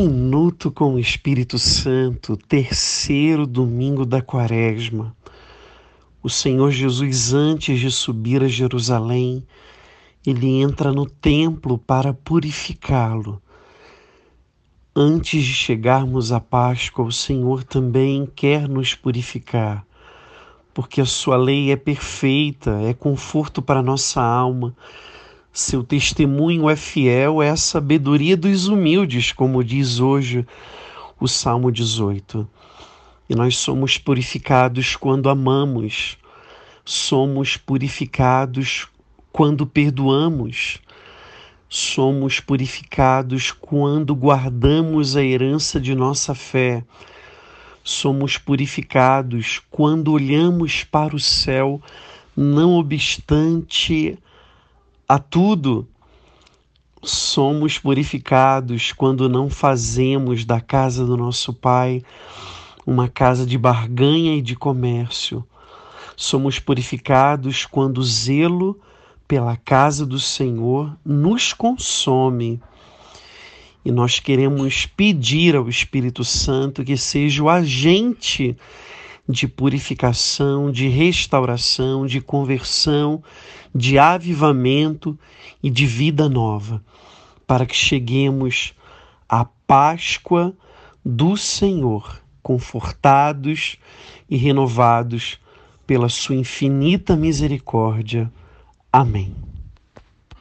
minuto 0.00 0.70
com 0.70 0.94
o 0.94 0.98
Espírito 0.98 1.58
Santo, 1.58 2.34
terceiro 2.34 3.46
domingo 3.46 4.06
da 4.06 4.22
Quaresma. 4.22 5.14
O 6.22 6.30
Senhor 6.30 6.70
Jesus, 6.70 7.34
antes 7.34 7.78
de 7.78 7.90
subir 7.90 8.42
a 8.42 8.48
Jerusalém, 8.48 9.46
ele 10.26 10.62
entra 10.62 10.90
no 10.90 11.04
templo 11.04 11.76
para 11.76 12.14
purificá-lo. 12.14 13.42
Antes 14.96 15.44
de 15.44 15.52
chegarmos 15.52 16.32
à 16.32 16.40
Páscoa, 16.40 17.04
o 17.04 17.12
Senhor 17.12 17.62
também 17.62 18.24
quer 18.24 18.66
nos 18.66 18.94
purificar, 18.94 19.86
porque 20.72 21.02
a 21.02 21.06
sua 21.06 21.36
lei 21.36 21.70
é 21.70 21.76
perfeita, 21.76 22.70
é 22.82 22.94
conforto 22.94 23.60
para 23.60 23.82
nossa 23.82 24.22
alma 24.22 24.74
seu 25.52 25.82
testemunho 25.82 26.70
é 26.70 26.76
fiel, 26.76 27.42
é 27.42 27.50
a 27.50 27.56
sabedoria 27.56 28.36
dos 28.36 28.68
humildes, 28.68 29.32
como 29.32 29.64
diz 29.64 29.98
hoje 29.98 30.46
o 31.18 31.26
Salmo 31.26 31.72
18. 31.72 32.48
E 33.28 33.34
nós 33.34 33.56
somos 33.56 33.98
purificados 33.98 34.96
quando 34.96 35.28
amamos, 35.28 36.16
somos 36.84 37.56
purificados 37.56 38.86
quando 39.32 39.66
perdoamos, 39.66 40.78
somos 41.68 42.40
purificados 42.40 43.52
quando 43.52 44.14
guardamos 44.14 45.16
a 45.16 45.22
herança 45.22 45.80
de 45.80 45.94
nossa 45.94 46.34
fé, 46.34 46.84
somos 47.82 48.38
purificados 48.38 49.60
quando 49.70 50.12
olhamos 50.12 50.84
para 50.84 51.14
o 51.14 51.20
céu, 51.20 51.80
não 52.36 52.74
obstante 52.74 54.18
a 55.10 55.18
tudo. 55.18 55.88
Somos 57.02 57.76
purificados 57.76 58.92
quando 58.92 59.28
não 59.28 59.50
fazemos 59.50 60.44
da 60.44 60.60
casa 60.60 61.04
do 61.04 61.16
nosso 61.16 61.52
Pai 61.52 62.04
uma 62.86 63.08
casa 63.08 63.44
de 63.44 63.58
barganha 63.58 64.36
e 64.36 64.40
de 64.40 64.54
comércio. 64.54 65.44
Somos 66.16 66.60
purificados 66.60 67.66
quando 67.66 67.98
o 67.98 68.04
zelo 68.04 68.78
pela 69.26 69.56
casa 69.56 70.06
do 70.06 70.20
Senhor 70.20 70.96
nos 71.04 71.52
consome. 71.52 72.62
E 73.84 73.90
nós 73.90 74.20
queremos 74.20 74.86
pedir 74.86 75.56
ao 75.56 75.68
Espírito 75.68 76.22
Santo 76.22 76.84
que 76.84 76.96
seja 76.96 77.42
o 77.42 77.48
agente 77.48 78.56
de 79.30 79.46
purificação, 79.46 80.70
de 80.70 80.88
restauração, 80.88 82.06
de 82.06 82.20
conversão, 82.20 83.22
de 83.74 83.98
avivamento 83.98 85.18
e 85.62 85.70
de 85.70 85.86
vida 85.86 86.28
nova, 86.28 86.82
para 87.46 87.64
que 87.64 87.76
cheguemos 87.76 88.74
à 89.28 89.44
Páscoa 89.44 90.54
do 91.04 91.36
Senhor, 91.36 92.20
confortados 92.42 93.76
e 94.28 94.36
renovados 94.36 95.38
pela 95.86 96.08
Sua 96.08 96.34
infinita 96.34 97.16
misericórdia. 97.16 98.30
Amém. 98.92 99.49